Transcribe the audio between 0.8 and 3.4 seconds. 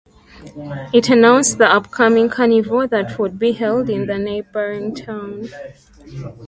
It announced the upcoming carnival that would